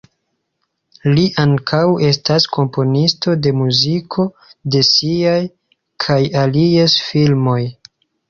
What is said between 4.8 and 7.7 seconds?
siaj kaj alies filmoj.